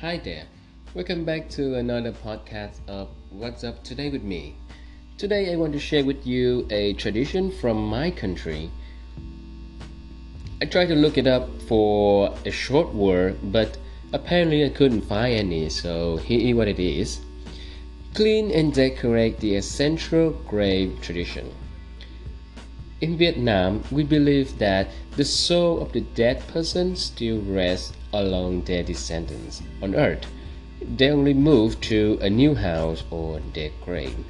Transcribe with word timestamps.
Hi 0.00 0.16
there. 0.16 0.44
Welcome 0.94 1.26
back 1.26 1.50
to 1.50 1.74
another 1.74 2.12
podcast 2.12 2.78
of 2.88 3.10
What's 3.28 3.64
Up 3.64 3.84
Today 3.84 4.08
with 4.08 4.22
me. 4.22 4.56
Today 5.18 5.52
I 5.52 5.56
want 5.56 5.74
to 5.74 5.78
share 5.78 6.06
with 6.06 6.26
you 6.26 6.66
a 6.70 6.94
tradition 6.94 7.50
from 7.50 7.86
my 7.86 8.10
country. 8.10 8.70
I 10.62 10.64
tried 10.64 10.86
to 10.86 10.94
look 10.94 11.18
it 11.18 11.26
up 11.26 11.50
for 11.68 12.34
a 12.46 12.50
short 12.50 12.94
word, 12.94 13.52
but 13.52 13.76
apparently 14.14 14.64
I 14.64 14.70
couldn't 14.70 15.02
find 15.02 15.34
any, 15.34 15.68
so 15.68 16.16
here 16.16 16.48
is 16.48 16.56
what 16.56 16.68
it 16.68 16.80
is. 16.80 17.20
Clean 18.14 18.50
and 18.52 18.72
decorate 18.72 19.38
the 19.40 19.56
ancestral 19.56 20.30
grave 20.48 20.98
tradition. 21.02 21.52
In 23.00 23.16
Vietnam, 23.16 23.82
we 23.90 24.02
believe 24.02 24.58
that 24.58 24.88
the 25.16 25.24
soul 25.24 25.80
of 25.80 25.92
the 25.92 26.02
dead 26.02 26.46
person 26.48 26.96
still 26.96 27.40
rests 27.40 27.94
along 28.12 28.64
their 28.64 28.82
descendants 28.82 29.62
on 29.80 29.94
earth. 29.94 30.26
They 30.82 31.08
only 31.10 31.32
move 31.32 31.80
to 31.82 32.18
a 32.20 32.28
new 32.28 32.54
house 32.54 33.04
or 33.10 33.40
their 33.54 33.70
grave. 33.82 34.24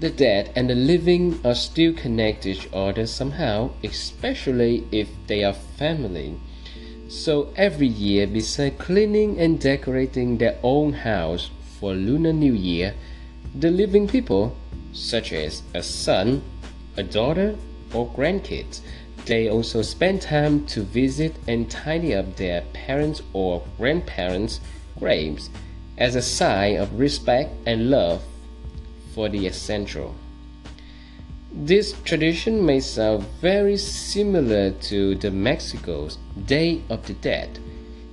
The 0.00 0.10
dead 0.10 0.50
and 0.56 0.68
the 0.68 0.74
living 0.74 1.38
are 1.44 1.54
still 1.54 1.92
connected 1.92 2.42
to 2.42 2.60
each 2.60 2.68
other 2.72 3.06
somehow, 3.06 3.70
especially 3.84 4.84
if 4.90 5.08
they 5.28 5.44
are 5.44 5.52
family. 5.52 6.40
So 7.08 7.52
every 7.54 7.86
year, 7.86 8.26
besides 8.26 8.80
cleaning 8.80 9.38
and 9.38 9.60
decorating 9.60 10.38
their 10.38 10.58
own 10.64 10.92
house 10.92 11.50
for 11.78 11.94
Lunar 11.94 12.32
New 12.32 12.54
Year, 12.54 12.94
the 13.54 13.70
living 13.70 14.08
people, 14.08 14.56
such 14.92 15.32
as 15.32 15.62
a 15.72 15.82
son, 15.82 16.42
a 16.96 17.02
daughter, 17.02 17.56
or 17.92 18.08
grandkids. 18.10 18.80
They 19.26 19.48
also 19.48 19.82
spend 19.82 20.22
time 20.22 20.66
to 20.66 20.82
visit 20.82 21.36
and 21.46 21.70
tidy 21.70 22.14
up 22.14 22.36
their 22.36 22.62
parents' 22.72 23.22
or 23.32 23.62
grandparents' 23.76 24.60
graves 24.98 25.50
as 25.98 26.14
a 26.14 26.22
sign 26.22 26.76
of 26.76 26.98
respect 26.98 27.50
and 27.66 27.90
love 27.90 28.22
for 29.14 29.28
the 29.28 29.46
essential. 29.46 30.14
This 31.52 31.94
tradition 32.04 32.64
may 32.64 32.80
sound 32.80 33.24
very 33.40 33.76
similar 33.76 34.70
to 34.70 35.16
the 35.16 35.30
Mexico's 35.30 36.16
Day 36.46 36.82
of 36.88 37.06
the 37.06 37.14
Dead. 37.14 37.58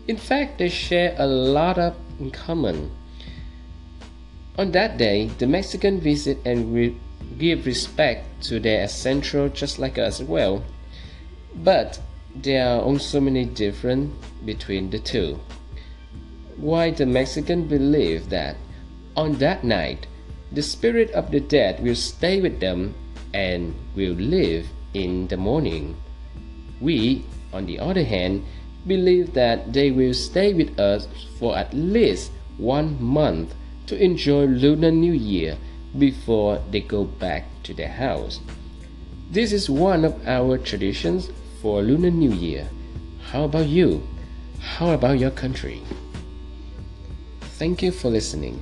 In 0.07 0.17
fact, 0.17 0.57
they 0.57 0.69
share 0.69 1.15
a 1.17 1.27
lot 1.27 1.77
of 1.77 1.95
in 2.19 2.31
common. 2.31 2.91
On 4.57 4.71
that 4.71 4.97
day, 4.97 5.27
the 5.37 5.45
Mexican 5.45 5.99
visit 5.99 6.39
and 6.45 6.73
re- 6.73 6.97
give 7.37 7.65
respect 7.65 8.43
to 8.43 8.59
their 8.59 8.83
essential 8.83 9.49
just 9.49 9.79
like 9.79 9.97
us 9.97 10.19
as 10.19 10.27
well. 10.27 10.63
But 11.55 11.99
there 12.35 12.67
are 12.67 12.81
also 12.81 13.19
many 13.19 13.45
different 13.45 14.13
between 14.45 14.89
the 14.89 14.99
two. 14.99 15.39
Why 16.55 16.91
the 16.91 17.05
Mexican 17.05 17.67
believe 17.67 18.29
that 18.29 18.57
on 19.15 19.37
that 19.37 19.63
night 19.63 20.07
the 20.51 20.61
spirit 20.61 21.11
of 21.11 21.31
the 21.31 21.39
dead 21.39 21.83
will 21.83 21.95
stay 21.95 22.41
with 22.41 22.59
them 22.59 22.95
and 23.33 23.75
will 23.95 24.13
live 24.13 24.67
in 24.93 25.27
the 25.27 25.37
morning. 25.37 25.95
We, 26.79 27.25
on 27.51 27.65
the 27.65 27.79
other 27.79 28.03
hand, 28.03 28.45
believe 28.85 29.33
that 29.33 29.73
they 29.73 29.91
will 29.91 30.13
stay 30.13 30.53
with 30.53 30.79
us 30.79 31.07
for 31.37 31.57
at 31.57 31.73
least 31.73 32.31
one 32.57 33.01
month 33.03 33.53
to 33.87 34.01
enjoy 34.01 34.45
Lunar 34.45 34.91
New 34.91 35.13
Year 35.13 35.57
before 35.97 36.61
they 36.71 36.81
go 36.81 37.03
back 37.03 37.45
to 37.63 37.73
their 37.73 37.91
house. 37.91 38.39
This 39.29 39.51
is 39.51 39.69
one 39.69 40.05
of 40.05 40.27
our 40.27 40.57
traditions 40.57 41.29
for 41.61 41.81
Lunar 41.81 42.11
New 42.11 42.31
Year. 42.31 42.69
How 43.31 43.43
about 43.43 43.67
you? 43.67 44.07
How 44.59 44.91
about 44.91 45.19
your 45.19 45.31
country? 45.31 45.81
Thank 47.59 47.81
you 47.81 47.91
for 47.91 48.09
listening. 48.09 48.61